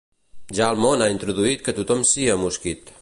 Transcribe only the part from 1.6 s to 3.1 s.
que tothom sia mosquit.